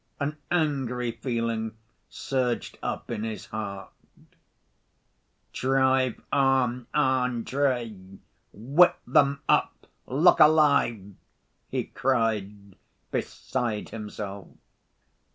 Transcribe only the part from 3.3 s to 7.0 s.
heart. "Drive on,